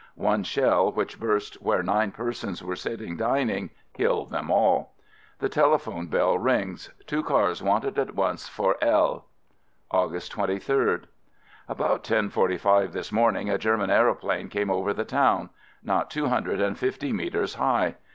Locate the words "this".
12.93-13.11